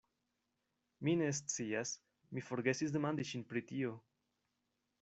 Mi 1.07 1.13
ne 1.19 1.27
scias, 1.39 1.91
mi 2.37 2.45
forgesis 2.47 2.97
demandi 2.99 3.27
ŝin 3.33 3.45
pri 3.53 3.65
tio. 3.73 3.93